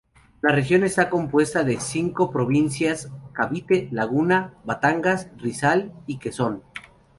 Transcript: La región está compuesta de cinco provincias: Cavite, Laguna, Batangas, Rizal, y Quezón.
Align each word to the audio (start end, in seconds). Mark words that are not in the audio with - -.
La 0.41 0.51
región 0.51 0.81
está 0.83 1.11
compuesta 1.11 1.63
de 1.63 1.79
cinco 1.79 2.31
provincias: 2.31 3.11
Cavite, 3.33 3.87
Laguna, 3.91 4.55
Batangas, 4.65 5.27
Rizal, 5.37 5.93
y 6.07 6.17
Quezón. 6.17 6.63